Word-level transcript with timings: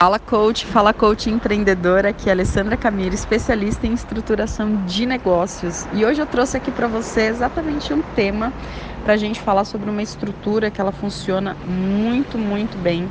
Fala 0.00 0.20
coach, 0.20 0.64
fala 0.64 0.94
coach 0.94 1.28
empreendedora, 1.28 2.10
aqui 2.10 2.28
é 2.28 2.32
Alessandra 2.32 2.76
Camilo, 2.76 3.16
especialista 3.16 3.84
em 3.84 3.92
estruturação 3.92 4.84
de 4.86 5.04
negócios. 5.04 5.88
E 5.92 6.04
hoje 6.04 6.22
eu 6.22 6.26
trouxe 6.26 6.56
aqui 6.56 6.70
para 6.70 6.86
você 6.86 7.22
exatamente 7.22 7.92
um 7.92 8.00
tema 8.14 8.52
para 9.02 9.14
a 9.14 9.16
gente 9.16 9.40
falar 9.40 9.64
sobre 9.64 9.90
uma 9.90 10.00
estrutura 10.00 10.70
que 10.70 10.80
ela 10.80 10.92
funciona 10.92 11.56
muito, 11.66 12.38
muito 12.38 12.78
bem 12.78 13.08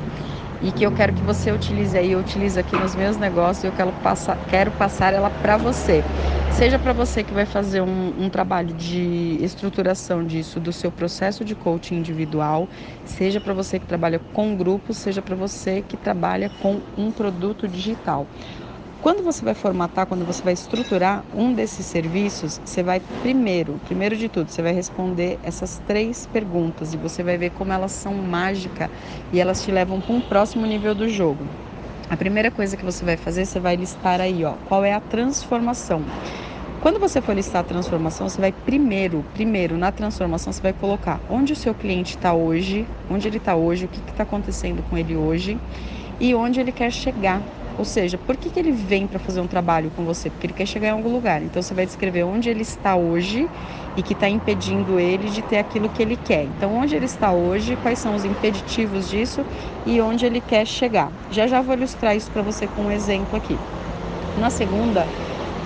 e 0.60 0.72
que 0.72 0.84
eu 0.84 0.92
quero 0.92 1.12
que 1.12 1.24
você 1.24 1.52
utilize 1.52 1.96
aí, 1.96 2.10
eu 2.12 2.18
utilizo 2.18 2.58
aqui 2.58 2.76
nos 2.78 2.94
meus 2.94 3.16
negócios, 3.18 3.64
eu 3.64 3.72
quero 3.72 3.92
passar, 3.92 4.38
quero 4.46 4.72
passar 4.72 5.12
ela 5.14 5.30
para 5.30 5.56
você. 5.56 6.04
Seja 6.48 6.78
para 6.78 6.92
você 6.92 7.22
que 7.24 7.34
vai 7.34 7.46
fazer 7.46 7.80
um, 7.80 8.24
um, 8.24 8.30
trabalho 8.30 8.74
de 8.74 9.38
estruturação 9.40 10.24
disso, 10.24 10.58
do 10.60 10.72
seu 10.72 10.90
processo 10.92 11.44
de 11.44 11.54
coaching 11.54 11.96
individual, 11.96 12.68
seja 13.04 13.40
para 13.40 13.54
você 13.54 13.78
que 13.78 13.86
trabalha 13.86 14.18
com 14.32 14.56
grupos, 14.56 14.98
seja 14.98 15.22
para 15.22 15.36
você 15.36 15.82
que 15.82 15.96
trabalha 15.96 16.50
com 16.50 16.82
um 16.96 17.12
produto 17.12 17.68
digital. 17.68 18.28
Quando 19.00 19.22
você 19.22 19.44
vai 19.44 19.54
formatar, 19.54 20.06
quando 20.06 20.24
você 20.24 20.42
vai 20.42 20.52
estruturar 20.54 21.24
um 21.32 21.54
desses 21.54 21.86
serviços, 21.86 22.60
você 22.64 22.82
vai 22.82 23.00
primeiro, 23.22 23.74
primeiro 23.84 24.16
de 24.16 24.28
tudo, 24.28 24.50
você 24.50 24.60
vai 24.60 24.72
responder 24.72 25.38
essas 25.44 25.80
três 25.86 26.26
perguntas 26.26 26.92
e 26.92 26.96
você 26.96 27.22
vai 27.22 27.38
ver 27.38 27.50
como 27.50 27.72
elas 27.72 27.92
são 27.92 28.12
mágicas 28.12 28.90
e 29.32 29.38
elas 29.38 29.62
te 29.62 29.70
levam 29.70 30.00
para 30.00 30.14
um 30.16 30.20
próximo 30.20 30.66
nível 30.66 30.96
do 30.96 31.08
jogo. 31.08 31.46
A 32.10 32.16
primeira 32.16 32.50
coisa 32.50 32.76
que 32.76 32.84
você 32.84 33.04
vai 33.04 33.16
fazer, 33.16 33.46
você 33.46 33.60
vai 33.60 33.76
listar 33.76 34.20
aí, 34.20 34.44
ó, 34.44 34.54
qual 34.68 34.84
é 34.84 34.92
a 34.92 35.00
transformação. 35.00 36.02
Quando 36.82 36.98
você 36.98 37.20
for 37.20 37.36
listar 37.36 37.60
a 37.60 37.64
transformação, 37.64 38.28
você 38.28 38.40
vai 38.40 38.50
primeiro, 38.50 39.24
primeiro 39.32 39.76
na 39.76 39.92
transformação, 39.92 40.52
você 40.52 40.60
vai 40.60 40.72
colocar 40.72 41.20
onde 41.30 41.52
o 41.52 41.56
seu 41.56 41.72
cliente 41.72 42.16
está 42.16 42.34
hoje, 42.34 42.84
onde 43.08 43.28
ele 43.28 43.36
está 43.36 43.54
hoje, 43.54 43.84
o 43.84 43.88
que 43.88 44.00
está 44.10 44.24
acontecendo 44.24 44.82
com 44.90 44.98
ele 44.98 45.14
hoje 45.14 45.56
e 46.20 46.34
onde 46.34 46.58
ele 46.58 46.72
quer 46.72 46.90
chegar 46.90 47.40
ou 47.78 47.84
seja, 47.84 48.18
por 48.18 48.36
que, 48.36 48.50
que 48.50 48.58
ele 48.58 48.72
vem 48.72 49.06
para 49.06 49.20
fazer 49.20 49.40
um 49.40 49.46
trabalho 49.46 49.90
com 49.94 50.04
você? 50.04 50.28
Porque 50.28 50.48
ele 50.48 50.52
quer 50.52 50.66
chegar 50.66 50.88
em 50.88 50.90
algum 50.90 51.12
lugar. 51.12 51.40
Então 51.42 51.62
você 51.62 51.72
vai 51.72 51.86
descrever 51.86 52.24
onde 52.24 52.50
ele 52.50 52.62
está 52.62 52.96
hoje 52.96 53.48
e 53.96 54.02
que 54.02 54.14
está 54.14 54.28
impedindo 54.28 54.98
ele 54.98 55.30
de 55.30 55.42
ter 55.42 55.58
aquilo 55.58 55.88
que 55.88 56.02
ele 56.02 56.16
quer. 56.16 56.44
Então, 56.44 56.76
onde 56.76 56.94
ele 56.94 57.06
está 57.06 57.32
hoje, 57.32 57.76
quais 57.76 57.98
são 57.98 58.14
os 58.14 58.24
impeditivos 58.24 59.08
disso 59.08 59.44
e 59.86 60.00
onde 60.00 60.26
ele 60.26 60.40
quer 60.40 60.66
chegar. 60.66 61.10
Já 61.30 61.46
já 61.46 61.60
vou 61.60 61.74
ilustrar 61.74 62.16
isso 62.16 62.30
para 62.30 62.42
você 62.42 62.66
com 62.66 62.82
um 62.82 62.90
exemplo 62.90 63.36
aqui. 63.36 63.56
Na 64.40 64.50
segunda, 64.50 65.06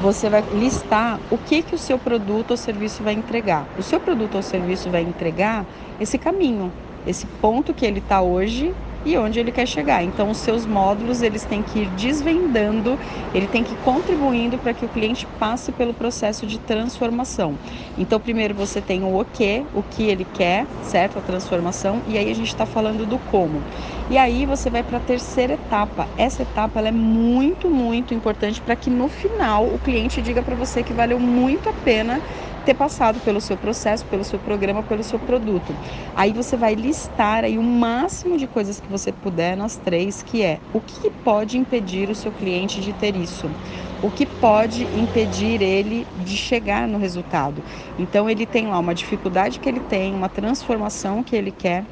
você 0.02 0.28
vai 0.28 0.42
listar 0.54 1.18
o 1.30 1.38
que, 1.38 1.62
que 1.62 1.74
o 1.74 1.78
seu 1.78 1.98
produto 1.98 2.52
ou 2.52 2.56
serviço 2.56 3.02
vai 3.02 3.14
entregar. 3.14 3.66
O 3.78 3.82
seu 3.82 4.00
produto 4.00 4.34
ou 4.34 4.42
serviço 4.42 4.90
vai 4.90 5.02
entregar 5.02 5.64
esse 6.00 6.18
caminho, 6.18 6.72
esse 7.06 7.26
ponto 7.40 7.72
que 7.72 7.86
ele 7.86 7.98
está 7.98 8.20
hoje 8.20 8.74
e 9.04 9.16
onde 9.16 9.40
ele 9.40 9.52
quer 9.52 9.66
chegar. 9.66 10.02
Então, 10.04 10.30
os 10.30 10.38
seus 10.38 10.66
módulos 10.66 11.22
eles 11.22 11.44
têm 11.44 11.62
que 11.62 11.80
ir 11.80 11.86
desvendando, 11.90 12.98
ele 13.34 13.46
tem 13.46 13.62
que 13.62 13.72
ir 13.72 13.78
contribuindo 13.78 14.58
para 14.58 14.74
que 14.74 14.84
o 14.84 14.88
cliente 14.88 15.26
passe 15.38 15.72
pelo 15.72 15.94
processo 15.94 16.46
de 16.46 16.58
transformação. 16.58 17.54
Então, 17.98 18.18
primeiro 18.20 18.54
você 18.54 18.80
tem 18.80 19.02
o 19.02 19.12
o 19.12 19.24
que, 19.24 19.62
o 19.74 19.82
que 19.82 20.04
ele 20.04 20.26
quer, 20.34 20.66
certo? 20.82 21.18
A 21.18 21.22
transformação, 21.22 22.02
e 22.08 22.18
aí 22.18 22.30
a 22.30 22.34
gente 22.34 22.48
está 22.48 22.66
falando 22.66 23.06
do 23.06 23.18
como. 23.30 23.62
E 24.10 24.18
aí 24.18 24.44
você 24.46 24.68
vai 24.68 24.82
para 24.82 24.98
a 24.98 25.00
terceira 25.00 25.54
etapa. 25.54 26.08
Essa 26.18 26.42
etapa 26.42 26.78
ela 26.78 26.88
é 26.88 26.92
muito, 26.92 27.70
muito 27.70 28.14
importante 28.14 28.60
para 28.60 28.74
que 28.74 28.90
no 28.90 29.08
final 29.08 29.64
o 29.64 29.78
cliente 29.78 30.20
diga 30.20 30.42
para 30.42 30.54
você 30.54 30.82
que 30.82 30.92
valeu 30.92 31.18
muito 31.18 31.68
a 31.68 31.72
pena 31.72 32.20
ter 32.64 32.74
passado 32.74 33.20
pelo 33.20 33.40
seu 33.40 33.56
processo, 33.56 34.04
pelo 34.06 34.24
seu 34.24 34.38
programa, 34.38 34.82
pelo 34.82 35.02
seu 35.02 35.18
produto. 35.18 35.74
Aí 36.14 36.32
você 36.32 36.56
vai 36.56 36.74
listar 36.74 37.44
aí 37.44 37.58
o 37.58 37.62
máximo 37.62 38.36
de 38.36 38.46
coisas 38.46 38.80
que 38.80 38.88
você 38.88 39.12
puder 39.12 39.56
nas 39.56 39.76
três, 39.76 40.22
que 40.22 40.42
é 40.42 40.58
o 40.72 40.80
que 40.80 41.10
pode 41.10 41.58
impedir 41.58 42.08
o 42.08 42.14
seu 42.14 42.32
cliente 42.32 42.80
de 42.80 42.92
ter 42.92 43.16
isso 43.16 43.50
o 44.02 44.10
que 44.10 44.26
pode 44.26 44.82
impedir 44.98 45.62
ele 45.62 46.04
de 46.24 46.36
chegar 46.36 46.88
no 46.88 46.98
resultado. 46.98 47.62
Então 47.98 48.28
ele 48.28 48.44
tem 48.44 48.66
lá 48.66 48.78
uma 48.78 48.94
dificuldade 48.94 49.60
que 49.60 49.68
ele 49.68 49.78
tem, 49.78 50.12
uma 50.12 50.28
transformação 50.28 51.22
que 51.22 51.36
ele 51.36 51.52
quer 51.52 51.84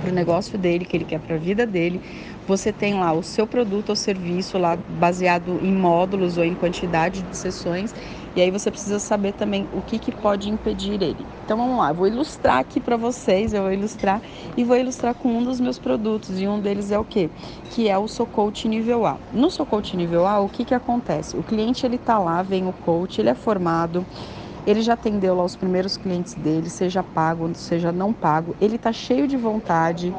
para 0.00 0.10
o 0.10 0.14
negócio 0.14 0.56
dele, 0.56 0.84
que 0.84 0.96
ele 0.96 1.04
quer 1.04 1.18
para 1.18 1.34
a 1.34 1.38
vida 1.38 1.66
dele. 1.66 2.00
Você 2.46 2.72
tem 2.72 2.94
lá 2.94 3.12
o 3.12 3.22
seu 3.22 3.46
produto 3.46 3.90
ou 3.90 3.96
serviço 3.96 4.58
lá 4.58 4.76
baseado 5.00 5.60
em 5.62 5.72
módulos 5.72 6.38
ou 6.38 6.44
em 6.44 6.54
quantidade 6.54 7.22
de 7.22 7.36
sessões 7.36 7.94
e 8.34 8.40
aí 8.40 8.50
você 8.50 8.70
precisa 8.70 8.98
saber 8.98 9.32
também 9.32 9.68
o 9.72 9.82
que, 9.82 9.98
que 9.98 10.12
pode 10.12 10.48
impedir 10.48 11.02
ele. 11.02 11.26
Então 11.44 11.56
vamos 11.56 11.78
lá, 11.78 11.92
vou 11.92 12.06
ilustrar 12.06 12.58
aqui 12.58 12.80
para 12.80 12.96
vocês, 12.96 13.52
eu 13.52 13.62
vou 13.62 13.72
ilustrar 13.72 14.22
e 14.56 14.64
vou 14.64 14.76
ilustrar 14.76 15.14
com 15.14 15.28
um 15.28 15.44
dos 15.44 15.60
meus 15.60 15.78
produtos 15.78 16.40
e 16.40 16.46
um 16.46 16.60
deles 16.60 16.90
é 16.90 16.98
o 16.98 17.04
que? 17.04 17.30
Que 17.70 17.88
é 17.88 17.98
o 17.98 18.08
Sou 18.08 18.26
Coach 18.26 18.68
nível 18.68 19.06
A. 19.06 19.18
No 19.32 19.50
Sou 19.50 19.66
Coach 19.66 19.96
nível 19.96 20.26
A, 20.26 20.40
o 20.40 20.48
que 20.48 20.64
que 20.64 20.74
acontece? 20.74 21.36
O 21.36 21.42
cliente 21.42 21.84
ele 21.84 21.98
tá 21.98 22.18
lá, 22.18 22.42
vem 22.42 22.66
o 22.66 22.72
coach, 22.72 23.20
ele 23.20 23.28
é 23.28 23.34
formado, 23.34 24.06
ele 24.66 24.80
já 24.80 24.94
atendeu 24.94 25.34
lá 25.34 25.44
os 25.44 25.56
primeiros 25.56 25.96
clientes 25.96 26.34
dele, 26.34 26.70
seja 26.70 27.02
pago, 27.02 27.50
seja 27.54 27.90
não 27.90 28.12
pago. 28.12 28.54
Ele 28.60 28.76
está 28.76 28.92
cheio 28.92 29.26
de 29.26 29.36
vontade, 29.36 30.14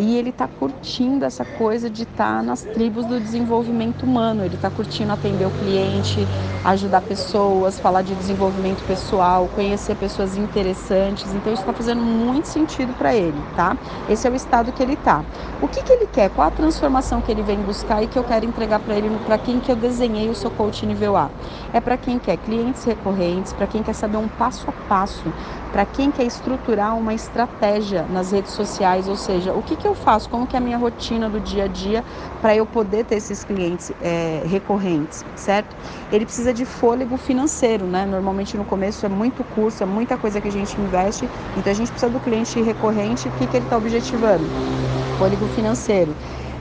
e 0.00 0.16
ele 0.16 0.30
está 0.30 0.48
curtindo 0.48 1.26
essa 1.26 1.44
coisa 1.44 1.90
de 1.90 2.04
estar 2.04 2.38
tá 2.38 2.42
nas 2.42 2.62
tribos 2.62 3.04
do 3.04 3.20
desenvolvimento 3.20 4.04
humano. 4.04 4.42
Ele 4.42 4.54
está 4.54 4.70
curtindo 4.70 5.12
atender 5.12 5.46
o 5.46 5.50
cliente, 5.50 6.26
ajudar 6.64 7.02
pessoas, 7.02 7.78
falar 7.78 8.00
de 8.00 8.14
desenvolvimento 8.14 8.82
pessoal, 8.86 9.48
conhecer 9.54 9.94
pessoas 9.96 10.38
interessantes. 10.38 11.26
Então 11.34 11.52
isso 11.52 11.62
está 11.62 11.74
fazendo 11.74 12.00
muito 12.00 12.46
sentido 12.46 12.96
para 12.96 13.14
ele, 13.14 13.38
tá? 13.54 13.76
Esse 14.08 14.26
é 14.26 14.30
o 14.30 14.34
estado 14.34 14.72
que 14.72 14.82
ele 14.82 14.94
está. 14.94 15.22
O 15.60 15.68
que, 15.68 15.82
que 15.82 15.92
ele 15.92 16.06
quer? 16.06 16.30
Qual 16.30 16.48
a 16.48 16.50
transformação 16.50 17.20
que 17.20 17.30
ele 17.30 17.42
vem 17.42 17.58
buscar 17.58 18.02
e 18.02 18.06
que 18.06 18.18
eu 18.18 18.24
quero 18.24 18.46
entregar 18.46 18.80
para 18.80 18.94
ele? 18.94 19.10
Para 19.26 19.36
quem 19.36 19.60
que 19.60 19.70
eu 19.70 19.76
desenhei 19.76 20.30
o 20.30 20.34
seu 20.34 20.50
coach 20.50 20.86
nível 20.86 21.14
A? 21.16 21.30
É 21.74 21.80
para 21.80 21.98
quem 21.98 22.18
quer 22.18 22.38
clientes 22.38 22.84
recorrentes, 22.84 23.52
para 23.52 23.66
quem 23.66 23.82
quer 23.82 23.94
saber 23.94 24.16
um 24.16 24.28
passo 24.28 24.68
a 24.68 24.72
passo, 24.88 25.30
para 25.70 25.84
quem 25.84 26.10
quer 26.10 26.24
estruturar 26.24 26.96
uma 26.96 27.14
estratégia 27.14 28.06
nas 28.10 28.32
redes 28.32 28.52
sociais, 28.52 29.06
ou 29.06 29.16
seja, 29.16 29.52
o 29.52 29.62
que 29.62 29.76
que 29.76 29.86
eu 29.86 29.89
faço? 29.94 30.28
Como 30.28 30.46
que 30.46 30.56
é 30.56 30.58
a 30.58 30.62
minha 30.62 30.78
rotina 30.78 31.28
do 31.28 31.40
dia 31.40 31.64
a 31.64 31.66
dia 31.66 32.04
para 32.40 32.54
eu 32.54 32.66
poder 32.66 33.04
ter 33.04 33.16
esses 33.16 33.44
clientes 33.44 33.92
é, 34.02 34.42
recorrentes, 34.46 35.24
certo? 35.36 35.74
Ele 36.12 36.24
precisa 36.24 36.52
de 36.52 36.64
fôlego 36.64 37.16
financeiro, 37.16 37.84
né? 37.86 38.06
Normalmente 38.06 38.56
no 38.56 38.64
começo 38.64 39.04
é 39.04 39.08
muito 39.08 39.44
curso, 39.54 39.82
é 39.82 39.86
muita 39.86 40.16
coisa 40.16 40.40
que 40.40 40.48
a 40.48 40.52
gente 40.52 40.80
investe, 40.80 41.28
então 41.56 41.70
a 41.70 41.74
gente 41.74 41.90
precisa 41.90 42.10
do 42.10 42.20
cliente 42.20 42.60
recorrente. 42.60 43.28
O 43.28 43.32
que, 43.32 43.46
que 43.46 43.56
ele 43.56 43.66
está 43.66 43.76
objetivando? 43.76 44.44
Fôlego 45.18 45.46
financeiro. 45.48 46.14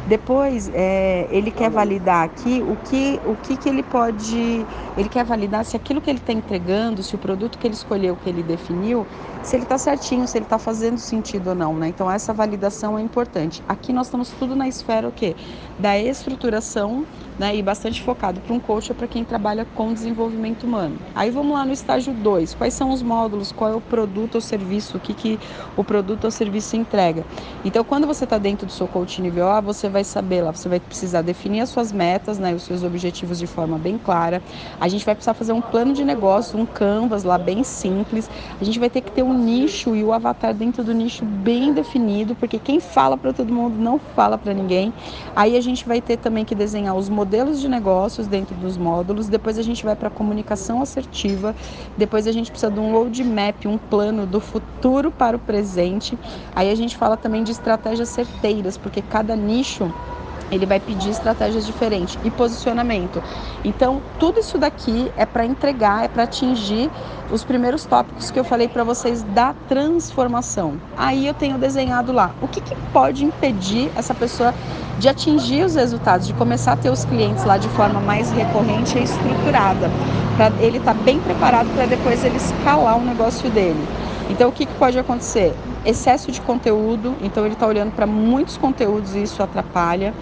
Depois, 0.10 0.72
é, 0.74 1.28
ele 1.30 1.52
quer 1.52 1.70
validar 1.70 2.24
aqui 2.24 2.64
o 2.68 2.76
que, 2.78 3.20
o 3.26 3.36
que, 3.36 3.56
que 3.56 3.70
ele 3.70 3.84
pode. 3.84 4.66
Ele 4.98 5.08
quer 5.08 5.24
validar 5.24 5.64
se 5.64 5.76
aquilo 5.76 6.02
que 6.02 6.10
ele 6.10 6.18
está 6.18 6.34
entregando, 6.34 7.04
se 7.04 7.14
o 7.14 7.18
produto 7.20 7.60
que 7.60 7.68
ele 7.68 7.76
escolheu, 7.76 8.16
que 8.16 8.28
ele 8.28 8.42
definiu, 8.42 9.06
se 9.42 9.56
ele 9.56 9.64
está 9.64 9.78
certinho, 9.78 10.28
se 10.28 10.38
ele 10.38 10.46
está 10.46 10.60
fazendo 10.60 10.98
sentido 10.98 11.50
ou 11.50 11.56
não, 11.56 11.76
né? 11.76 11.88
Então, 11.88 12.10
essa 12.12 12.34
validação 12.34 12.98
é 12.98 13.02
importante. 13.02 13.64
Aqui 13.68 13.94
nós 13.94 14.08
estamos 14.08 14.30
tudo 14.32 14.56
na 14.56 14.68
esfera 14.68 15.08
o 15.08 15.12
quê? 15.12 15.36
Da 15.78 15.98
estruturação 15.98 17.06
né, 17.40 17.56
e 17.56 17.64
bastante 17.64 18.04
focado 18.04 18.42
para 18.42 18.54
um 18.54 18.60
coach 18.60 18.92
ou 18.92 18.96
para 18.96 19.08
quem 19.08 19.24
trabalha 19.24 19.66
com 19.74 19.94
desenvolvimento 19.94 20.64
humano. 20.66 20.98
Aí 21.16 21.32
vamos 21.32 21.54
lá 21.54 21.66
no 21.66 21.72
estágio 21.72 22.14
2. 22.14 22.54
Quais 22.54 22.74
são 22.74 22.92
os 22.92 23.02
módulos? 23.02 23.54
Qual 23.54 23.72
é 23.72 23.76
o 23.76 23.80
produto 23.80 24.36
ou 24.36 24.42
serviço? 24.42 24.98
O 24.98 25.00
que, 25.00 25.14
que 25.14 25.40
o 25.78 25.84
produto 25.84 26.26
ou 26.26 26.32
serviço 26.32 26.76
entrega? 26.76 27.26
Então, 27.64 27.84
quando 27.84 28.06
você 28.06 28.26
está 28.26 28.38
dentro 28.38 28.66
do 28.68 28.72
seu 28.74 28.88
coach 28.88 29.22
nível 29.22 29.48
A, 29.48 29.62
você 29.62 29.88
vai 29.88 30.04
saber 30.04 30.42
lá, 30.42 30.52
você 30.52 30.68
vai 30.68 30.82
precisar 30.82 31.22
definir 31.22 31.62
as 31.62 31.70
suas 31.70 31.94
metas, 31.94 32.38
né, 32.38 32.54
os 32.54 32.64
seus 32.64 32.84
objetivos 32.84 33.40
de 33.40 33.48
forma 33.48 33.78
bem 33.78 33.98
clara. 33.98 34.42
A 34.80 34.90
gente 34.90 35.06
vai 35.06 35.16
precisar 35.16 35.34
fazer 35.34 35.54
um 35.54 35.62
plano 35.62 35.94
de 35.94 36.04
negócio, 36.04 36.60
um 36.60 36.66
canvas 36.66 37.24
lá 37.24 37.38
bem 37.38 37.64
simples. 37.64 38.30
A 38.60 38.64
gente 38.66 38.80
vai 38.80 38.90
ter 38.90 39.00
que 39.00 39.12
ter 39.12 39.24
um 39.24 39.29
nicho 39.34 39.96
e 39.96 40.04
o 40.04 40.14
avatar 40.14 40.54
dentro 40.54 40.84
do 40.84 40.94
nicho 40.94 41.26
bem 41.26 41.74
definido, 41.74 42.36
porque 42.36 42.60
quem 42.60 42.80
fala 42.80 43.18
para 43.18 43.34
todo 43.34 43.54
mundo 43.54 43.76
não 43.78 44.00
fala 44.00 44.38
para 44.38 44.54
ninguém. 44.54 44.94
Aí 45.36 45.56
a 45.58 45.62
gente 45.62 45.88
vai 45.88 46.02
ter 46.02 46.18
também 46.18 46.46
que 46.46 46.56
desenhar 46.56 46.96
os 46.96 47.10
modelos 47.10 47.60
de 47.60 47.68
negócios 47.68 48.28
dentro 48.28 48.56
dos 48.56 48.78
módulos, 48.78 49.28
depois 49.28 49.58
a 49.58 49.62
gente 49.62 49.84
vai 49.84 49.96
para 49.96 50.10
comunicação 50.10 50.82
assertiva, 50.82 51.56
depois 51.98 52.28
a 52.28 52.32
gente 52.32 52.52
precisa 52.52 52.72
de 52.72 52.80
um 52.80 52.92
roadmap, 52.92 53.66
um 53.66 53.78
plano 53.78 54.26
do 54.26 54.40
futuro 54.40 55.12
para 55.12 55.38
o 55.38 55.40
presente. 55.40 56.18
Aí 56.56 56.72
a 56.72 56.76
gente 56.76 56.98
fala 56.98 57.18
também 57.18 57.44
de 57.44 57.52
estratégias 57.52 58.10
certeiras, 58.10 58.78
porque 58.78 59.02
cada 59.02 59.36
nicho 59.36 59.94
ele 60.52 60.66
vai 60.66 60.80
pedir 60.80 61.10
estratégias 61.10 61.66
diferentes 61.66 62.18
e 62.24 62.32
posicionamento. 62.32 63.22
Então, 63.64 64.02
tudo 64.20 64.40
isso 64.40 64.58
daqui 64.58 65.12
é 65.18 65.26
para 65.26 65.46
entregar, 65.46 66.06
é 66.06 66.08
para 66.08 66.24
atingir 66.24 66.90
os 67.32 67.44
primeiros 67.44 67.86
tópicos 67.86 68.32
que 68.32 68.40
eu 68.40 68.44
falei 68.44 68.68
para 68.68 68.84
vocês 68.84 69.24
da 69.24 69.54
transformação. 69.68 70.80
Aí 70.98 71.28
eu 71.28 71.34
tenho 71.34 71.58
desenhado 71.58 72.12
lá 72.12 72.32
o 72.42 72.48
que, 72.48 72.62
que 72.62 72.76
pode 72.92 73.24
impedir 73.24 73.92
essa 73.96 74.14
pessoa 74.14 74.54
de 74.98 75.08
atingir 75.08 75.64
os 75.64 75.76
resultados, 75.76 76.28
de 76.28 76.34
começar 76.34 76.74
a 76.74 76.78
ter 76.78 76.90
os 76.90 77.06
clientes 77.06 77.46
lá 77.46 77.58
de 77.58 77.70
forma 77.70 78.02
mais 78.02 78.32
recorrente 78.32 78.98
e 78.98 79.04
estruturada, 79.04 79.90
para 80.36 80.52
ele 80.60 80.78
estar 80.78 80.94
tá 80.94 81.02
bem 81.02 81.20
preparado 81.20 81.74
para 81.74 81.86
depois 81.86 82.24
ele 82.24 82.38
escalar 82.38 82.98
o 82.98 83.02
negócio 83.02 83.50
dele. 83.50 83.82
Então, 84.30 84.50
o 84.50 84.52
que, 84.52 84.66
que 84.66 84.74
pode 84.76 85.00
acontecer? 85.00 85.54
Excesso 85.86 86.32
de 86.32 86.42
conteúdo, 86.42 87.16
então 87.22 87.46
ele 87.46 87.54
está 87.54 87.66
olhando 87.66 87.92
para 87.92 88.06
muitos 88.06 88.58
conteúdos 88.58 89.16
e 89.16 89.24
isso 89.24 89.42
atrapalha. 89.42 90.14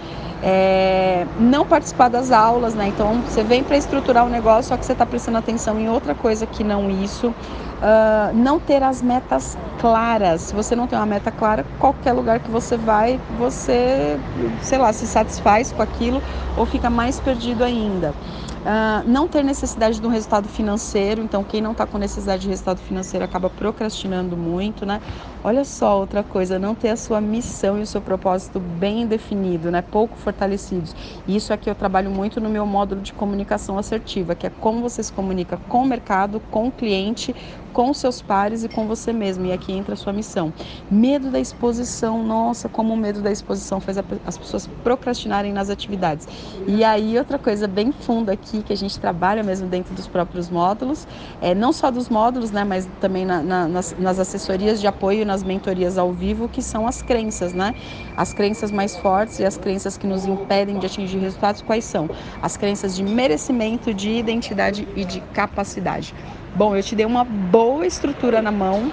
É, 0.42 1.26
não 1.40 1.66
participar 1.66 2.08
das 2.08 2.30
aulas, 2.30 2.74
né? 2.74 2.86
Então 2.88 3.20
você 3.22 3.42
vem 3.42 3.64
para 3.64 3.76
estruturar 3.76 4.24
o 4.24 4.28
um 4.28 4.30
negócio, 4.30 4.68
só 4.68 4.76
que 4.76 4.86
você 4.86 4.92
está 4.92 5.04
prestando 5.04 5.38
atenção 5.38 5.80
em 5.80 5.88
outra 5.88 6.14
coisa 6.14 6.46
que 6.46 6.62
não 6.62 6.88
isso. 6.88 7.34
Uh, 7.78 8.34
não 8.34 8.58
ter 8.58 8.82
as 8.82 9.00
metas 9.00 9.56
claras. 9.80 10.40
Se 10.42 10.54
você 10.54 10.74
não 10.74 10.88
tem 10.88 10.98
uma 10.98 11.06
meta 11.06 11.30
clara, 11.30 11.64
qualquer 11.78 12.12
lugar 12.12 12.40
que 12.40 12.50
você 12.50 12.76
vai, 12.76 13.20
você, 13.38 14.18
sei 14.60 14.78
lá, 14.78 14.92
se 14.92 15.06
satisfaz 15.06 15.70
com 15.70 15.80
aquilo 15.80 16.20
ou 16.56 16.66
fica 16.66 16.90
mais 16.90 17.20
perdido 17.20 17.62
ainda. 17.62 18.12
Uh, 18.58 19.08
não 19.08 19.28
ter 19.28 19.44
necessidade 19.44 20.00
de 20.00 20.06
um 20.06 20.10
resultado 20.10 20.48
financeiro, 20.48 21.22
então 21.22 21.44
quem 21.44 21.60
não 21.60 21.72
está 21.72 21.86
com 21.86 21.96
necessidade 21.96 22.42
de 22.42 22.48
resultado 22.48 22.78
financeiro 22.80 23.24
acaba 23.24 23.48
procrastinando 23.48 24.36
muito, 24.36 24.84
né? 24.84 25.00
Olha 25.44 25.64
só 25.64 25.98
outra 26.00 26.24
coisa, 26.24 26.58
não 26.58 26.74
ter 26.74 26.90
a 26.90 26.96
sua 26.96 27.20
missão 27.20 27.78
e 27.78 27.82
o 27.82 27.86
seu 27.86 28.02
propósito 28.02 28.58
bem 28.58 29.06
definido, 29.06 29.70
né? 29.70 29.80
Pouco 29.80 30.18
fortalecidos. 30.18 30.94
Isso 31.26 31.52
aqui 31.52 31.70
eu 31.70 31.74
trabalho 31.74 32.10
muito 32.10 32.40
no 32.40 32.50
meu 32.50 32.66
módulo 32.66 33.00
de 33.00 33.12
comunicação 33.12 33.78
assertiva, 33.78 34.34
que 34.34 34.46
é 34.46 34.50
como 34.50 34.82
você 34.82 35.02
se 35.02 35.12
comunica 35.12 35.56
com 35.68 35.82
o 35.82 35.86
mercado, 35.86 36.42
com 36.50 36.66
o 36.66 36.72
cliente, 36.72 37.34
com 37.72 37.92
seus 37.94 38.20
pares 38.20 38.64
e 38.64 38.68
com 38.68 38.86
você 38.86 39.12
mesmo. 39.12 39.46
E 39.46 39.52
aqui 39.52 39.72
entra 39.72 39.94
a 39.94 39.96
sua 39.96 40.12
missão. 40.12 40.52
Medo 40.90 41.30
da 41.30 41.40
exposição, 41.40 42.22
nossa, 42.22 42.68
como 42.68 42.94
o 42.94 42.96
medo 42.96 43.20
da 43.22 43.30
exposição 43.30 43.80
faz 43.80 43.98
as 44.26 44.38
pessoas 44.38 44.66
procrastinarem 44.82 45.52
nas 45.52 45.70
atividades. 45.70 46.26
E 46.66 46.84
aí 46.84 47.18
outra 47.18 47.38
coisa 47.38 47.66
bem 47.66 47.92
funda 47.92 48.32
aqui 48.32 48.62
que 48.62 48.72
a 48.72 48.76
gente 48.76 48.98
trabalha 48.98 49.42
mesmo 49.42 49.68
dentro 49.68 49.94
dos 49.94 50.06
próprios 50.06 50.50
módulos, 50.50 51.06
é 51.40 51.54
não 51.54 51.72
só 51.72 51.90
dos 51.90 52.08
módulos, 52.08 52.50
né, 52.50 52.64
mas 52.64 52.88
também 53.00 53.24
na, 53.24 53.42
na, 53.42 53.68
nas, 53.68 53.94
nas 53.98 54.18
assessorias 54.18 54.80
de 54.80 54.86
apoio, 54.86 55.24
nas 55.24 55.42
mentorias 55.42 55.98
ao 55.98 56.12
vivo, 56.12 56.48
que 56.48 56.62
são 56.62 56.86
as 56.86 57.02
crenças, 57.02 57.52
né? 57.52 57.74
As 58.16 58.32
crenças 58.32 58.70
mais 58.70 58.96
fortes 58.96 59.38
e 59.38 59.44
as 59.44 59.56
crenças 59.56 59.96
que 59.96 60.06
nos 60.06 60.26
impedem 60.26 60.78
de 60.78 60.86
atingir 60.86 61.18
resultados, 61.18 61.62
quais 61.62 61.84
são? 61.84 62.08
As 62.42 62.56
crenças 62.56 62.94
de 62.96 63.02
merecimento, 63.02 63.92
de 63.94 64.10
identidade 64.10 64.88
e 64.96 65.04
de 65.04 65.20
capacidade. 65.32 66.14
Bom, 66.54 66.74
eu 66.74 66.82
te 66.82 66.94
dei 66.94 67.06
uma 67.06 67.24
boa 67.24 67.86
estrutura 67.86 68.40
na 68.40 68.50
mão 68.50 68.90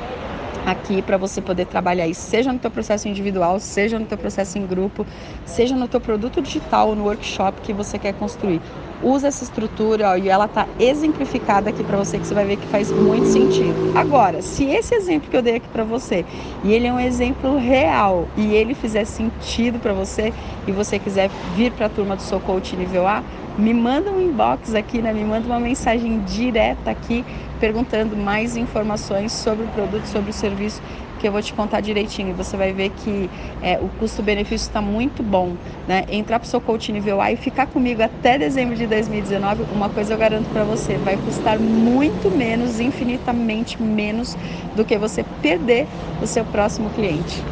aqui 0.65 1.01
para 1.01 1.17
você 1.17 1.41
poder 1.41 1.65
trabalhar 1.65 2.07
isso, 2.07 2.21
seja 2.21 2.51
no 2.51 2.59
teu 2.59 2.71
processo 2.71 3.07
individual, 3.07 3.59
seja 3.59 3.97
no 3.97 4.05
teu 4.05 4.17
processo 4.17 4.57
em 4.57 4.65
grupo, 4.65 5.05
seja 5.45 5.75
no 5.75 5.87
teu 5.87 6.01
produto 6.01 6.41
digital, 6.41 6.95
no 6.95 7.03
workshop 7.03 7.61
que 7.61 7.71
você 7.71 7.97
quer 7.97 8.13
construir. 8.13 8.61
Usa 9.03 9.27
essa 9.27 9.43
estrutura 9.43 10.11
ó, 10.11 10.15
e 10.15 10.29
ela 10.29 10.47
tá 10.47 10.67
exemplificada 10.79 11.69
aqui 11.69 11.83
para 11.83 11.97
você 11.97 12.17
que 12.17 12.25
você 12.25 12.33
vai 12.33 12.45
ver 12.45 12.57
que 12.57 12.65
faz 12.67 12.91
muito 12.91 13.27
sentido. 13.27 13.75
Agora, 13.93 14.41
se 14.41 14.65
esse 14.65 14.95
exemplo 14.95 15.29
que 15.29 15.37
eu 15.37 15.41
dei 15.41 15.55
aqui 15.55 15.67
para 15.67 15.83
você 15.83 16.25
e 16.63 16.73
ele 16.73 16.87
é 16.87 16.93
um 16.93 16.99
exemplo 16.99 17.57
real 17.57 18.27
e 18.37 18.53
ele 18.53 18.73
fizer 18.73 19.05
sentido 19.05 19.79
para 19.79 19.93
você 19.93 20.33
e 20.67 20.71
você 20.71 20.97
quiser 20.97 21.29
vir 21.55 21.71
para 21.71 21.87
a 21.87 21.89
turma 21.89 22.15
do 22.15 22.21
Sou 22.21 22.39
Coach 22.39 22.75
nível 22.75 23.07
A, 23.07 23.23
me 23.57 23.73
manda 23.73 24.11
um 24.11 24.19
inbox 24.19 24.75
aqui, 24.75 25.01
né? 25.01 25.13
Me 25.13 25.23
manda 25.23 25.45
uma 25.45 25.59
mensagem 25.59 26.19
direta 26.19 26.91
aqui 26.91 27.23
perguntando 27.59 28.15
mais 28.15 28.57
informações 28.57 29.31
sobre 29.31 29.65
o 29.65 29.67
produto, 29.69 30.05
sobre 30.05 30.29
o 30.29 30.33
serviço, 30.33 30.81
que 31.19 31.27
eu 31.27 31.31
vou 31.31 31.41
te 31.41 31.53
contar 31.53 31.81
direitinho. 31.81 32.33
Você 32.35 32.55
vai 32.57 32.73
ver 32.73 32.89
que 32.91 33.29
é, 33.61 33.79
o 33.79 33.89
custo-benefício 33.99 34.65
está 34.65 34.81
muito 34.81 35.23
bom, 35.23 35.55
né? 35.87 36.03
Entrar 36.09 36.39
para 36.39 36.45
o 36.45 36.49
seu 36.49 36.61
coach 36.61 36.91
nível 36.91 37.21
A 37.21 37.31
e 37.31 37.37
ficar 37.37 37.67
comigo 37.67 38.01
até 38.01 38.37
dezembro 38.37 38.75
de 38.75 38.87
2019, 38.87 39.65
uma 39.71 39.89
coisa 39.89 40.13
eu 40.13 40.17
garanto 40.17 40.49
para 40.49 40.63
você, 40.63 40.97
vai 40.97 41.17
custar 41.17 41.59
muito 41.59 42.35
menos, 42.35 42.79
infinitamente 42.79 43.81
menos 43.81 44.35
do 44.75 44.85
que 44.85 44.97
você 44.97 45.23
perder 45.41 45.87
o 46.21 46.27
seu 46.27 46.45
próximo 46.45 46.89
cliente. 46.89 47.43